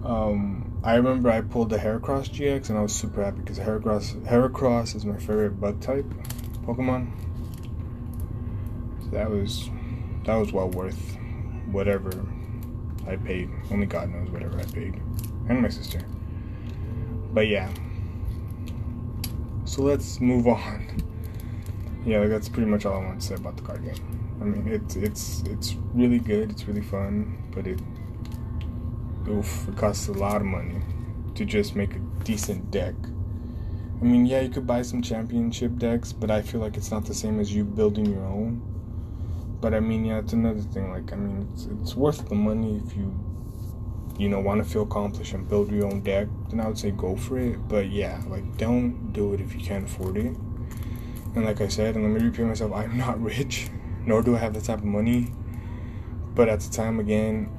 Um, 0.04 0.63
I 0.84 0.96
remember 0.96 1.30
I 1.30 1.40
pulled 1.40 1.70
the 1.70 1.78
Heracross 1.78 2.28
GX 2.28 2.68
and 2.68 2.76
I 2.76 2.82
was 2.82 2.94
super 2.94 3.24
happy 3.24 3.38
because 3.38 3.58
Heracross 3.58 4.22
Heracross 4.26 4.94
is 4.94 5.06
my 5.06 5.16
favorite 5.16 5.58
bug 5.58 5.80
type 5.80 6.04
Pokemon. 6.66 7.10
So 9.02 9.08
that 9.12 9.30
was 9.30 9.70
that 10.24 10.34
was 10.34 10.52
well 10.52 10.68
worth 10.68 11.16
whatever 11.70 12.26
I 13.06 13.16
paid. 13.16 13.48
Only 13.70 13.86
God 13.86 14.10
knows 14.10 14.28
whatever 14.28 14.60
I 14.60 14.64
paid. 14.64 15.00
And 15.48 15.62
my 15.62 15.70
sister. 15.70 16.00
But 17.32 17.48
yeah. 17.48 17.72
So 19.64 19.80
let's 19.84 20.20
move 20.20 20.46
on. 20.46 21.02
Yeah, 22.04 22.26
that's 22.26 22.50
pretty 22.50 22.70
much 22.70 22.84
all 22.84 23.00
I 23.00 23.06
want 23.06 23.22
to 23.22 23.26
say 23.26 23.36
about 23.36 23.56
the 23.56 23.62
card 23.62 23.82
game. 23.84 24.38
I 24.38 24.44
mean, 24.44 24.68
it's 24.68 24.96
it's 24.96 25.42
it's 25.46 25.76
really 25.94 26.18
good. 26.18 26.50
It's 26.50 26.68
really 26.68 26.82
fun, 26.82 27.38
but 27.52 27.66
it 27.66 27.80
oof, 29.28 29.68
it 29.68 29.76
costs 29.76 30.08
a 30.08 30.12
lot 30.12 30.36
of 30.36 30.46
money 30.46 30.80
to 31.34 31.44
just 31.44 31.74
make 31.76 31.94
a 31.94 31.98
decent 32.24 32.70
deck. 32.70 32.94
I 34.00 34.04
mean, 34.04 34.26
yeah, 34.26 34.40
you 34.40 34.48
could 34.48 34.66
buy 34.66 34.82
some 34.82 35.02
championship 35.02 35.76
decks, 35.76 36.12
but 36.12 36.30
I 36.30 36.42
feel 36.42 36.60
like 36.60 36.76
it's 36.76 36.90
not 36.90 37.04
the 37.04 37.14
same 37.14 37.40
as 37.40 37.54
you 37.54 37.64
building 37.64 38.06
your 38.06 38.24
own. 38.24 38.62
But 39.60 39.72
I 39.72 39.80
mean, 39.80 40.04
yeah, 40.04 40.18
it's 40.18 40.32
another 40.32 40.60
thing. 40.60 40.90
Like, 40.90 41.12
I 41.12 41.16
mean, 41.16 41.48
it's, 41.52 41.66
it's 41.80 41.94
worth 41.94 42.28
the 42.28 42.34
money 42.34 42.82
if 42.84 42.96
you 42.96 43.14
you 44.18 44.28
know, 44.28 44.40
want 44.40 44.62
to 44.62 44.68
feel 44.68 44.82
accomplished 44.82 45.32
and 45.32 45.48
build 45.48 45.70
your 45.72 45.86
own 45.86 46.00
deck, 46.00 46.28
then 46.48 46.60
I 46.60 46.68
would 46.68 46.78
say 46.78 46.90
go 46.92 47.16
for 47.16 47.38
it. 47.38 47.68
But 47.68 47.90
yeah, 47.90 48.22
like 48.28 48.56
don't 48.56 49.12
do 49.12 49.34
it 49.34 49.40
if 49.40 49.54
you 49.54 49.60
can't 49.60 49.84
afford 49.84 50.16
it. 50.16 50.36
And 51.34 51.44
like 51.44 51.60
I 51.60 51.68
said, 51.68 51.96
and 51.96 52.04
let 52.04 52.20
me 52.20 52.28
repeat 52.28 52.44
myself, 52.44 52.72
I'm 52.72 52.96
not 52.96 53.20
rich, 53.22 53.68
nor 54.06 54.22
do 54.22 54.36
I 54.36 54.38
have 54.38 54.54
the 54.54 54.60
type 54.60 54.78
of 54.78 54.84
money. 54.84 55.32
But 56.34 56.48
at 56.48 56.60
the 56.60 56.70
time, 56.70 57.00
again, 57.00 57.50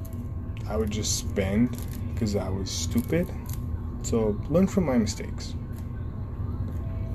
I 0.68 0.76
would 0.76 0.90
just 0.90 1.18
spend 1.18 1.76
because 2.12 2.36
I 2.36 2.48
was 2.48 2.70
stupid. 2.70 3.30
So 4.02 4.40
learn 4.48 4.66
from 4.66 4.84
my 4.84 4.98
mistakes. 4.98 5.54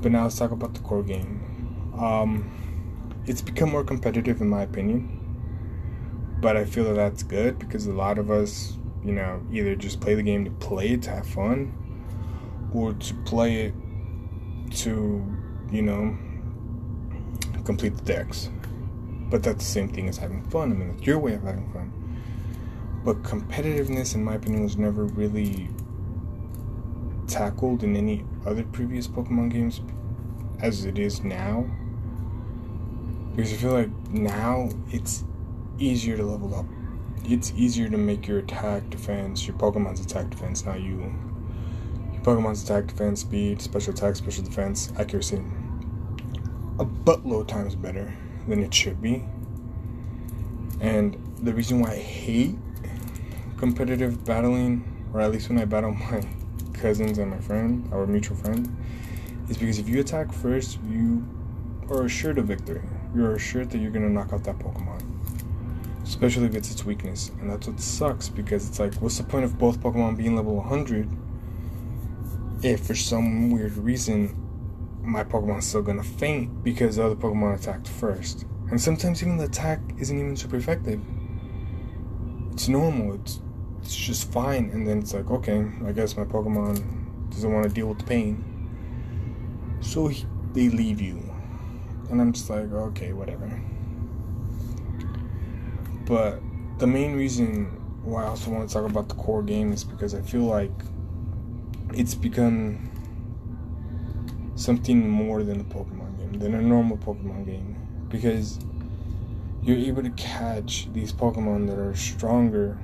But 0.01 0.12
now 0.12 0.24
let's 0.24 0.38
talk 0.38 0.51
about 0.51 0.74
the 0.74 0.81
core 0.81 1.03
game. 1.03 1.93
Um, 1.98 2.50
it's 3.25 3.41
become 3.41 3.70
more 3.70 3.84
competitive 3.84 4.41
in 4.41 4.50
my 4.50 4.63
opinion. 4.63 5.17
But 6.39 6.58
I 6.58 6.65
feel 6.65 6.86
that 6.86 6.93
that's 6.93 7.24
good 7.24 7.60
because 7.60 7.86
a 7.86 7.93
lot 7.93 8.17
of 8.17 8.31
us 8.31 8.77
you 9.03 9.13
know, 9.13 9.41
either 9.51 9.75
just 9.75 10.00
play 10.00 10.13
the 10.13 10.24
game 10.24 10.46
to 10.46 10.51
play 10.51 10.89
it 10.89 11.01
to 11.03 11.10
have 11.10 11.25
fun 11.25 11.74
or 12.74 12.93
to 12.93 13.13
play 13.25 13.65
it 13.65 13.74
to, 14.72 15.25
you 15.72 15.81
know, 15.81 16.17
complete 17.65 17.96
the 17.98 18.03
decks. 18.03 18.50
But 19.29 19.43
that's 19.43 19.65
the 19.65 19.72
same 19.72 19.89
thing 19.89 20.08
as 20.08 20.17
having 20.17 20.43
fun. 20.50 20.72
I 20.72 20.75
mean, 20.75 20.89
it's 20.91 21.05
your 21.05 21.20
way 21.20 21.34
of 21.34 21.43
having 21.43 21.72
fun. 21.72 21.93
But 23.03 23.24
competitiveness, 23.24 24.15
in 24.15 24.24
my 24.24 24.36
opinion, 24.36 24.63
was 24.63 24.77
never 24.77 25.05
really 25.05 25.70
tackled 27.27 27.84
in 27.84 27.96
any 27.96 28.25
other 28.46 28.63
previous 28.63 29.08
Pokemon 29.08 29.51
games 29.51 29.81
as 30.60 30.86
it 30.86 31.00
is 31.00 31.24
now. 31.24 31.65
Because 33.36 33.53
I 33.53 33.55
feel 33.55 33.74
like 33.74 33.89
now 34.10 34.70
it's 34.91 35.24
easier 35.79 36.17
to 36.17 36.24
level 36.24 36.53
up 36.53 36.65
it's 37.25 37.53
easier 37.55 37.89
to 37.89 37.98
make 37.98 38.27
your 38.27 38.39
attack 38.39 38.89
defense, 38.89 39.46
your 39.46 39.55
Pokemon's 39.55 40.00
attack 40.00 40.29
defense, 40.29 40.65
not 40.65 40.81
you. 40.81 41.13
Your 42.12 42.22
Pokemon's 42.24 42.63
attack 42.63 42.88
defense, 42.88 43.22
speed, 43.22 43.62
special 43.62 43.93
attack, 43.93 44.15
special 44.15 44.43
defense, 44.43 44.91
accuracy. 44.98 45.41
A 46.79 46.86
buttload 46.86 47.48
times 47.48 47.75
better 47.75 48.13
than 48.48 48.63
it 48.63 48.74
should 48.74 49.01
be. 49.01 49.24
And 50.79 51.15
the 51.38 51.53
reason 51.53 51.79
why 51.79 51.91
I 51.91 51.98
hate 51.98 52.55
competitive 53.62 54.25
battling, 54.25 54.84
or 55.13 55.22
at 55.22 55.32
least 55.32 55.48
when 55.48 55.58
I 55.58 55.65
battle 55.65 55.91
my 56.12 56.27
cousins 56.74 57.18
and 57.18 57.32
my 57.32 57.39
friend, 57.39 57.88
our 57.94 58.06
mutual 58.06 58.36
friend, 58.36 58.75
is 59.48 59.58
because 59.58 59.80
if 59.80 59.88
you 59.88 60.01
attack 60.01 60.34
first, 60.34 60.80
you 60.89 61.24
are 61.89 62.03
assured 62.03 62.39
of 62.39 62.48
victory. 62.48 62.82
You're 63.15 63.36
assured 63.36 63.70
that 63.70 63.77
you're 63.77 63.91
gonna 63.91 64.10
knock 64.10 64.34
out 64.34 64.44
that 64.46 64.58
Pokemon 64.58 65.12
especially 66.03 66.46
if 66.46 66.56
it's 66.56 66.70
its 66.70 66.84
weakness. 66.84 67.32
And 67.39 67.50
that's 67.50 67.68
what 67.68 67.80
sucks 67.80 68.27
because 68.27 68.68
it's 68.68 68.80
like, 68.80 68.94
what's 68.96 69.18
the 69.18 69.24
point 69.24 69.46
of 69.46 69.58
both 69.58 69.80
Pokemon 69.80 70.18
being 70.18 70.36
level 70.36 70.56
100 70.58 71.08
if 72.63 72.86
for 72.86 72.96
some 72.96 73.50
weird 73.50 73.77
reason 73.77 74.36
my 75.01 75.24
Pokemon's 75.24 75.65
still 75.65 75.82
gonna 75.82 76.03
faint 76.03 76.63
because 76.63 76.98
the 76.98 77.06
other 77.06 77.15
Pokemon 77.15 77.56
attacked 77.56 77.88
first? 77.88 78.46
And 78.70 78.80
sometimes 78.80 79.22
even 79.22 79.38
the 79.38 79.46
attack 79.46 79.80
isn't 80.00 80.18
even 80.18 80.36
super 80.36 80.58
effective. 80.58 81.01
It's 82.51 82.68
normal, 82.68 83.15
it's, 83.15 83.39
it's 83.82 83.96
just 83.96 84.32
fine. 84.32 84.70
And 84.72 84.88
then 84.88 85.00
it's 85.00 85.14
like, 85.14 85.30
okay, 85.32 85.66
I 85.86 85.92
guess 85.92 86.16
my 86.18 86.24
Pokemon 86.24 87.30
doesn't 87.30 87.52
want 87.52 87.66
to 87.66 87.70
deal 87.70 87.88
with 87.88 88.00
the 88.00 88.06
pain. 88.06 88.44
So 89.82 90.08
he, 90.08 90.26
they 90.54 90.70
leave 90.70 91.02
you. 91.02 91.22
And 92.10 92.22
I'm 92.22 92.34
just 92.34 92.50
like, 92.50 92.72
okay, 92.72 93.14
whatever. 93.14 93.62
But 96.06 96.42
the 96.78 96.88
main 96.88 97.16
reason 97.16 97.66
why 98.04 98.24
I 98.24 98.28
also 98.28 98.52
want 98.52 98.68
to 98.68 98.74
talk 98.74 98.90
about 98.90 99.08
the 99.08 99.16
core 99.16 99.44
game 99.44 99.72
is 99.72 99.84
because 99.84 100.14
I 100.14 100.22
feel 100.22 100.42
like 100.42 100.72
it's 101.94 102.16
become 102.16 102.90
something 104.56 105.10
more 105.10 105.44
than 105.44 105.62
a 105.62 105.64
Pokemon 105.64 106.18
game, 106.18 106.34
than 106.34 106.56
a 106.56 106.62
normal 106.62 106.98
Pokemon 106.98 107.46
game. 107.46 107.78
Because 108.10 108.60
you're 109.64 109.78
able 109.78 110.04
to 110.04 110.10
catch 110.12 110.92
these 110.92 111.14
Pokemon 111.14 111.68
that 111.68 111.80
are 111.80 111.96
stronger 111.96 112.78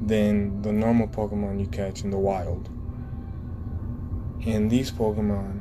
than 0.00 0.62
the 0.62 0.72
normal 0.72 1.08
Pokemon 1.08 1.60
you 1.60 1.66
catch 1.66 2.02
in 2.02 2.10
the 2.10 2.18
wild. 2.18 2.68
And 4.46 4.70
these 4.70 4.90
Pokemon, 4.90 5.60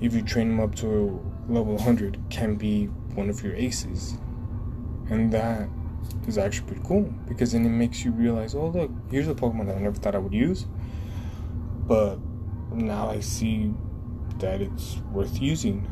if 0.00 0.14
you 0.14 0.22
train 0.22 0.48
them 0.48 0.60
up 0.60 0.74
to 0.76 1.20
level 1.48 1.74
100, 1.74 2.22
can 2.30 2.56
be 2.56 2.86
one 3.14 3.30
of 3.30 3.42
your 3.42 3.54
aces. 3.54 4.16
And 5.08 5.32
that 5.32 5.68
is 6.26 6.38
actually 6.38 6.66
pretty 6.66 6.82
cool 6.84 7.12
because 7.26 7.52
then 7.52 7.64
it 7.64 7.70
makes 7.70 8.04
you 8.04 8.12
realize, 8.12 8.54
oh 8.54 8.68
look, 8.68 8.90
here's 9.10 9.28
a 9.28 9.34
Pokemon 9.34 9.66
that 9.66 9.76
I 9.76 9.80
never 9.80 9.96
thought 9.96 10.14
I 10.14 10.18
would 10.18 10.34
use, 10.34 10.66
but 11.86 12.18
now 12.72 13.10
I 13.10 13.20
see 13.20 13.72
that 14.38 14.60
it's 14.60 14.98
worth 15.12 15.40
using. 15.40 15.90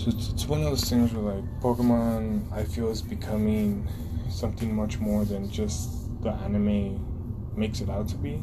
So 0.00 0.08
it's, 0.08 0.30
it's 0.30 0.46
one 0.46 0.60
of 0.60 0.64
those 0.64 0.88
things 0.88 1.12
where 1.12 1.34
like 1.34 1.60
Pokemon, 1.60 2.50
I 2.50 2.64
feel 2.64 2.88
is 2.88 3.02
becoming 3.02 3.86
something 4.30 4.74
much 4.74 4.98
more 4.98 5.26
than 5.26 5.50
just 5.50 6.22
the 6.22 6.30
anime 6.30 7.54
makes 7.54 7.82
it 7.82 7.90
out 7.90 8.08
to 8.08 8.16
be. 8.16 8.42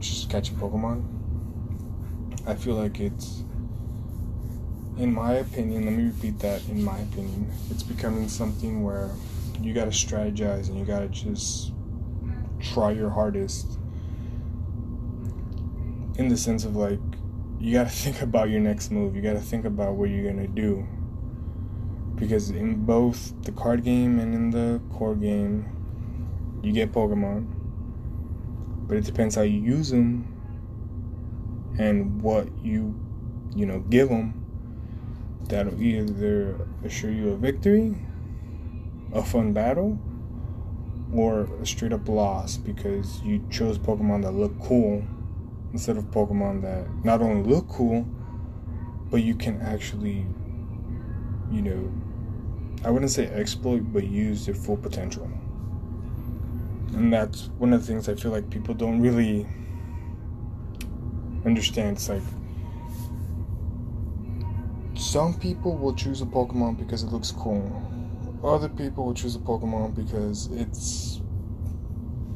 Just 0.00 0.28
catching 0.28 0.56
Pokemon. 0.56 1.02
I 2.46 2.54
feel 2.56 2.74
like 2.74 3.00
it's 3.00 3.42
in 4.98 5.14
my 5.14 5.36
opinion, 5.36 5.86
let 5.86 5.94
me 5.94 6.04
repeat 6.04 6.38
that. 6.40 6.62
In 6.68 6.84
my 6.84 6.98
opinion, 6.98 7.50
it's 7.70 7.82
becoming 7.82 8.28
something 8.28 8.84
where 8.84 9.10
you 9.62 9.72
got 9.72 9.86
to 9.86 9.90
strategize 9.90 10.68
and 10.68 10.78
you 10.78 10.84
got 10.84 10.98
to 10.98 11.08
just 11.08 11.72
try 12.60 12.90
your 12.90 13.08
hardest. 13.08 13.78
In 16.18 16.28
the 16.28 16.36
sense 16.36 16.66
of 16.66 16.76
like, 16.76 17.00
you 17.60 17.72
got 17.72 17.84
to 17.84 17.90
think 17.90 18.22
about 18.22 18.50
your 18.50 18.60
next 18.60 18.90
move. 18.90 19.16
You 19.16 19.22
got 19.22 19.34
to 19.34 19.40
think 19.40 19.64
about 19.64 19.94
what 19.94 20.10
you're 20.10 20.30
gonna 20.30 20.46
do. 20.48 20.86
because 22.16 22.50
in 22.50 22.84
both 22.84 23.32
the 23.42 23.52
card 23.52 23.84
game 23.84 24.18
and 24.18 24.34
in 24.34 24.50
the 24.50 24.80
core 24.92 25.14
game, 25.14 25.66
you 26.62 26.72
get 26.72 26.92
Pokemon, 26.92 27.46
but 28.88 28.96
it 28.96 29.04
depends 29.04 29.34
how 29.36 29.42
you 29.42 29.60
use 29.60 29.90
them 29.90 30.26
and 31.78 32.20
what 32.20 32.48
you, 32.62 32.98
you 33.54 33.66
know, 33.66 33.80
give 33.80 34.08
them. 34.08 34.34
That'll 35.44 35.80
either 35.80 36.66
assure 36.84 37.10
you 37.10 37.30
a 37.30 37.36
victory, 37.36 37.96
a 39.12 39.22
fun 39.22 39.52
battle, 39.52 39.98
or 41.14 41.48
a 41.62 41.66
straight 41.66 41.92
up 41.92 42.08
loss 42.08 42.56
because 42.56 43.22
you 43.22 43.46
chose 43.50 43.78
Pokemon 43.78 44.22
that 44.22 44.32
look 44.32 44.58
cool 44.60 45.04
instead 45.72 45.96
of 45.96 46.04
Pokemon 46.04 46.62
that 46.62 46.86
not 47.04 47.20
only 47.20 47.48
look 47.48 47.68
cool, 47.68 48.06
but 49.10 49.22
you 49.22 49.34
can 49.34 49.60
actually, 49.60 50.26
you 51.50 51.62
know, 51.62 51.92
I 52.84 52.90
wouldn't 52.90 53.10
say 53.10 53.26
exploit, 53.26 53.92
but 53.92 54.06
use 54.06 54.46
their 54.46 54.54
full 54.54 54.76
potential. 54.76 55.30
And 56.94 57.12
that's 57.12 57.50
one 57.58 57.72
of 57.72 57.80
the 57.80 57.86
things 57.86 58.08
I 58.08 58.14
feel 58.14 58.30
like 58.30 58.48
people 58.50 58.74
don't 58.74 59.00
really 59.00 59.46
understand. 61.44 61.96
It's 61.96 62.08
like 62.08 62.22
some 64.94 65.34
people 65.34 65.76
will 65.76 65.94
choose 65.94 66.22
a 66.22 66.26
Pokemon 66.26 66.78
because 66.78 67.02
it 67.02 67.12
looks 67.12 67.30
cool. 67.30 67.82
Other 68.42 68.68
people 68.68 69.06
will 69.06 69.14
choose 69.14 69.36
a 69.36 69.40
Pokemon 69.40 69.94
because 69.94 70.48
it's 70.52 71.20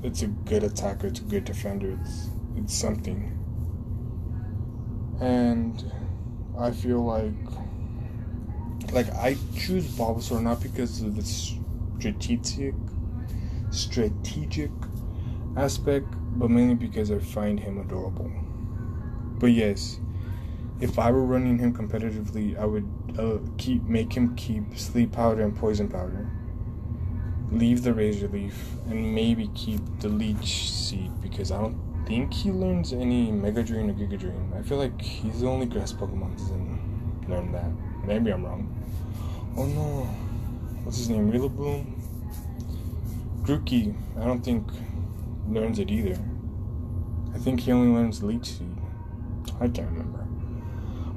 it's 0.02 0.22
a 0.22 0.26
good 0.26 0.64
attacker, 0.64 1.06
it's 1.06 1.20
a 1.20 1.24
good 1.24 1.44
defender, 1.44 1.96
it's 2.00 2.28
it's 2.56 2.74
something. 2.74 3.38
And 5.20 5.92
I 6.58 6.70
feel 6.70 7.04
like 7.04 7.32
like 8.92 9.10
I 9.14 9.36
choose 9.56 9.86
Bulbasaur 9.86 10.42
not 10.42 10.62
because 10.62 11.00
of 11.02 11.16
the 11.16 11.22
strategic 11.22 12.74
strategic 13.70 14.70
aspect, 15.56 16.06
but 16.38 16.50
mainly 16.50 16.74
because 16.74 17.10
I 17.10 17.18
find 17.18 17.58
him 17.58 17.78
adorable. 17.78 18.30
But 19.38 19.52
yes, 19.52 19.98
if 20.80 20.98
I 20.98 21.10
were 21.10 21.24
running 21.24 21.58
him 21.58 21.72
competitively, 21.72 22.58
I 22.58 22.66
would 22.66 22.88
uh, 23.18 23.38
keep 23.56 23.82
make 23.84 24.12
him 24.12 24.34
keep 24.36 24.76
sleep 24.76 25.12
powder 25.12 25.42
and 25.42 25.56
poison 25.56 25.88
powder. 25.88 26.28
Leave 27.50 27.82
the 27.82 27.92
razor 27.92 28.28
leaf 28.28 28.72
and 28.88 29.14
maybe 29.14 29.48
keep 29.54 29.80
the 30.00 30.08
leech 30.08 30.70
seed 30.70 31.10
because 31.20 31.50
I 31.50 31.60
don't 31.60 31.91
think 32.06 32.32
he 32.32 32.50
learns 32.50 32.92
any 32.92 33.30
Mega 33.30 33.62
Drain 33.62 33.90
or 33.90 33.94
Giga 33.94 34.18
Drain. 34.18 34.52
I 34.58 34.62
feel 34.62 34.78
like 34.78 35.00
he's 35.00 35.40
the 35.40 35.48
only 35.48 35.66
grass 35.66 35.92
Pokemon 35.92 36.36
doesn't 36.36 37.28
learn 37.28 37.52
that. 37.52 37.70
Maybe 38.06 38.32
I'm 38.32 38.44
wrong. 38.44 38.68
Oh 39.56 39.66
no. 39.66 40.04
What's 40.84 40.98
his 40.98 41.08
name? 41.08 41.30
Rillaboom? 41.30 41.86
Grookey, 43.42 43.94
I 44.20 44.24
don't 44.24 44.42
think 44.42 44.66
learns 45.48 45.78
it 45.78 45.90
either. 45.90 46.18
I 47.34 47.38
think 47.38 47.60
he 47.60 47.72
only 47.72 47.92
learns 47.92 48.22
Leech 48.22 48.46
Seed. 48.46 48.76
I 49.60 49.68
can't 49.68 49.90
remember. 49.90 50.26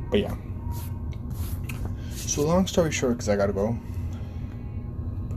But 0.10 0.20
yeah. 0.20 0.36
So 2.12 2.42
long 2.42 2.68
story 2.68 2.92
short, 2.92 3.14
because 3.14 3.30
I 3.30 3.36
gotta 3.36 3.54
go. 3.54 3.78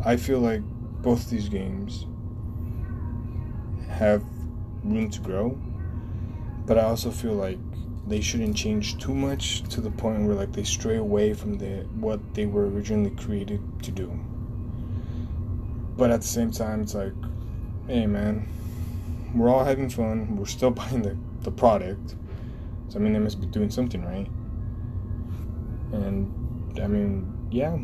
I 0.05 0.17
feel 0.17 0.41
like 0.41 0.63
both 1.03 1.29
these 1.29 1.49
games 1.49 2.07
have 3.89 4.23
room 4.85 5.11
to 5.11 5.21
grow, 5.21 5.59
but 6.67 6.79
I 6.79 6.83
also 6.83 7.11
feel 7.11 7.35
like 7.35 7.59
they 8.07 8.21
shouldn't 8.21 8.57
change 8.57 8.99
too 8.99 9.15
much 9.15 9.63
to 9.65 9.81
the 9.81 9.91
point 9.91 10.27
where 10.27 10.35
like 10.35 10.53
they 10.53 10.65
stray 10.65 10.97
away 10.97 11.35
from 11.35 11.59
the 11.59 11.87
what 12.01 12.35
they 12.35 12.47
were 12.47 12.69
originally 12.69 13.11
created 13.11 13.61
to 13.83 13.91
do. 13.91 14.19
But 15.97 16.11
at 16.11 16.21
the 16.23 16.27
same 16.27 16.51
time, 16.51 16.83
it's 16.83 16.95
like, 16.95 17.13
hey 17.87 18.07
man, 18.07 18.49
we're 19.35 19.51
all 19.51 19.65
having 19.65 19.91
fun. 19.91 20.37
We're 20.37 20.47
still 20.47 20.71
buying 20.83 21.03
the, 21.03 21.17
the 21.41 21.51
product. 21.51 22.15
So 22.89 22.99
I 22.99 23.03
mean, 23.03 23.13
they 23.13 23.19
must 23.19 23.41
be 23.41 23.47
doing 23.47 23.71
something 23.71 24.05
right. 24.05 24.29
And 25.93 26.81
I 26.83 26.87
mean, 26.87 27.49
yeah, 27.51 27.77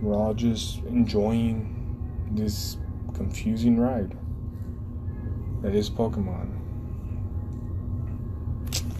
we're 0.00 0.14
all 0.14 0.34
just 0.34 0.78
enjoying 0.84 1.74
this 2.32 2.76
confusing 3.14 3.78
ride 3.78 4.16
that 5.62 5.74
is 5.74 5.90
Pokemon. 5.90 6.48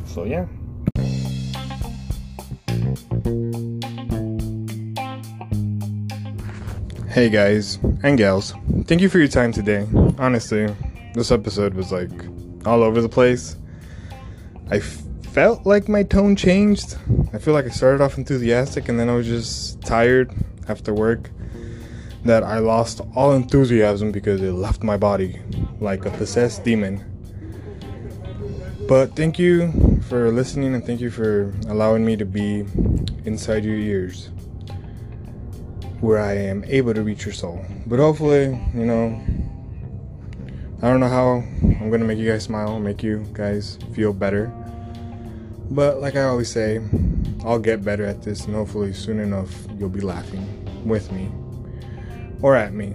So 0.07 0.25
yeah. 0.25 0.47
Hey 7.09 7.29
guys 7.31 7.79
and 8.03 8.19
gals, 8.19 8.55
thank 8.85 9.01
you 9.01 9.09
for 9.09 9.19
your 9.19 9.29
time 9.29 9.53
today. 9.53 9.87
Honestly, 10.19 10.75
this 11.15 11.31
episode 11.31 11.75
was 11.75 11.93
like 11.93 12.11
all 12.67 12.83
over 12.83 13.01
the 13.01 13.09
place. 13.09 13.57
I 14.71 14.81
felt 14.81 15.65
like 15.65 15.89
my 15.89 16.03
tone 16.03 16.37
changed. 16.37 16.97
I 17.33 17.39
feel 17.39 17.55
like 17.55 17.65
I 17.67 17.71
started 17.71 18.01
off 18.01 18.19
enthusiastic 18.19 18.89
and 18.89 18.99
then 18.99 19.09
I 19.09 19.15
was 19.15 19.27
just 19.27 19.81
tired 19.83 20.33
after 20.69 20.93
work. 20.93 21.31
That 22.25 22.43
I 22.43 22.59
lost 22.59 23.01
all 23.15 23.33
enthusiasm 23.33 24.11
because 24.11 24.43
it 24.43 24.53
left 24.53 24.83
my 24.83 24.97
body 24.97 25.41
like 25.81 26.05
a 26.07 26.11
possessed 26.11 26.65
demon. 26.65 27.05
But 28.89 29.15
thank 29.15 29.39
you 29.39 30.01
for 30.09 30.31
listening 30.31 30.75
and 30.75 30.85
thank 30.85 31.01
you 31.01 31.11
for 31.11 31.55
allowing 31.69 32.05
me 32.05 32.17
to 32.17 32.25
be 32.25 32.65
inside 33.25 33.65
your 33.65 33.77
ears 33.77 34.31
where 36.01 36.19
I 36.19 36.35
am 36.35 36.65
able 36.65 36.95
to 36.95 37.03
reach 37.03 37.25
your 37.25 37.35
soul. 37.35 37.65
But 37.87 37.99
hopefully, 37.99 38.45
you 38.75 38.87
know, 38.87 39.21
I 40.81 40.89
don't 40.89 41.01
know 41.01 41.09
how 41.09 41.45
I'm 41.81 41.91
gonna 41.91 42.05
make 42.05 42.19
you 42.19 42.31
guys 42.31 42.45
smile, 42.45 42.79
make 42.79 43.03
you 43.03 43.27
guys 43.33 43.79
feel 43.95 44.13
better. 44.13 44.47
But 45.71 46.01
like 46.01 46.17
I 46.17 46.23
always 46.23 46.51
say, 46.51 46.81
I'll 47.45 47.59
get 47.59 47.85
better 47.85 48.05
at 48.05 48.23
this, 48.23 48.47
and 48.47 48.55
hopefully 48.55 48.93
soon 48.93 49.21
enough 49.21 49.67
you'll 49.79 49.89
be 49.89 50.01
laughing 50.01 50.47
with 50.85 51.13
me 51.13 51.31
or 52.41 52.57
at 52.57 52.73
me. 52.73 52.95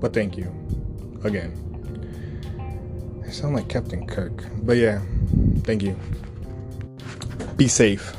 But 0.00 0.12
thank 0.12 0.36
you 0.36 0.52
again. 1.24 1.71
I 3.32 3.34
sound 3.34 3.54
like 3.54 3.66
Captain 3.66 4.06
Kirk, 4.06 4.44
but 4.62 4.76
yeah, 4.76 5.00
thank 5.64 5.82
you. 5.82 5.96
Be 7.56 7.66
safe. 7.66 8.14